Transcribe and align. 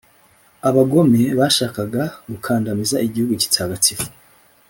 Abagome 0.67 1.21
bashakaga 1.39 2.03
gukandamiza 2.31 2.95
igihugu 3.07 3.33
gitagatifu, 3.41 4.07